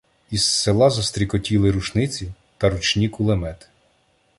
[0.31, 3.65] Із села затріскотіли рушниці та ручні кулемети.